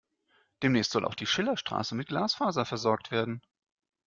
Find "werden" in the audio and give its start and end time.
3.11-3.43